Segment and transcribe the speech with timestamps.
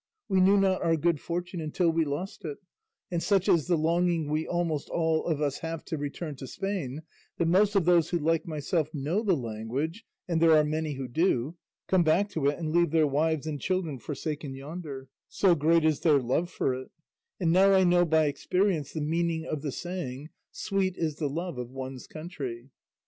[0.27, 2.57] We knew not our good fortune until we lost it;
[3.11, 7.03] and such is the longing we almost all of us have to return to Spain,
[7.37, 11.07] that most of those who like myself know the language, and there are many who
[11.07, 11.55] do,
[11.87, 15.99] come back to it and leave their wives and children forsaken yonder, so great is
[15.99, 16.89] their love for it;
[17.39, 21.59] and now I know by experience the meaning of the saying, sweet is the love
[21.59, 22.71] of one's country.